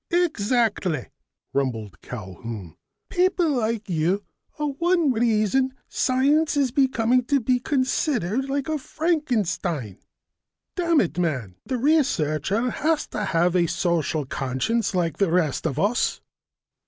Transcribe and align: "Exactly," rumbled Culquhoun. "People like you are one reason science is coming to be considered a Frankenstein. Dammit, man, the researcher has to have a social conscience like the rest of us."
"Exactly," 0.09 1.11
rumbled 1.53 2.01
Culquhoun. 2.01 2.75
"People 3.09 3.49
like 3.49 3.87
you 3.87 4.23
are 4.57 4.69
one 4.69 5.11
reason 5.11 5.75
science 5.87 6.57
is 6.57 6.73
coming 6.91 7.23
to 7.25 7.39
be 7.39 7.59
considered 7.59 8.49
a 8.49 8.77
Frankenstein. 8.79 9.99
Dammit, 10.75 11.19
man, 11.19 11.53
the 11.67 11.77
researcher 11.77 12.71
has 12.71 13.05
to 13.09 13.25
have 13.25 13.55
a 13.55 13.67
social 13.67 14.25
conscience 14.25 14.95
like 14.95 15.19
the 15.19 15.29
rest 15.29 15.67
of 15.67 15.77
us." 15.77 16.19